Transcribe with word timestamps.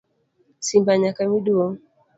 Simba 0.65 0.91
nyaka 1.01 1.21
mi 1.29 1.39
duong. 1.45 1.75